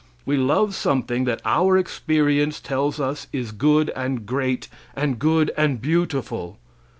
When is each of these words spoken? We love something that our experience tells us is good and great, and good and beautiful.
We 0.25 0.35
love 0.35 0.73
something 0.73 1.25
that 1.25 1.41
our 1.45 1.77
experience 1.77 2.59
tells 2.59 2.99
us 2.99 3.27
is 3.31 3.51
good 3.51 3.91
and 3.95 4.25
great, 4.25 4.67
and 4.95 5.19
good 5.19 5.51
and 5.55 5.79
beautiful. 5.79 6.57